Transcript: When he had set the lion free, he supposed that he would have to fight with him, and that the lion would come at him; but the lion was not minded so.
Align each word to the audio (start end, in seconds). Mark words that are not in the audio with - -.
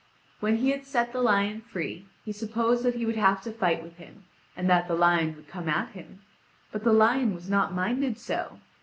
When 0.39 0.57
he 0.57 0.71
had 0.71 0.83
set 0.87 1.13
the 1.13 1.21
lion 1.21 1.61
free, 1.61 2.07
he 2.25 2.31
supposed 2.31 2.81
that 2.81 2.95
he 2.95 3.05
would 3.05 3.17
have 3.17 3.39
to 3.43 3.51
fight 3.51 3.83
with 3.83 3.97
him, 3.97 4.23
and 4.57 4.67
that 4.67 4.87
the 4.87 4.95
lion 4.95 5.35
would 5.35 5.47
come 5.47 5.69
at 5.69 5.89
him; 5.91 6.21
but 6.71 6.83
the 6.83 6.91
lion 6.91 7.35
was 7.35 7.51
not 7.51 7.75
minded 7.75 8.17
so. 8.17 8.57